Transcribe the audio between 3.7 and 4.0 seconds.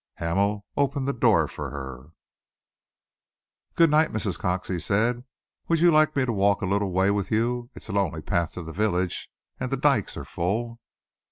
"Good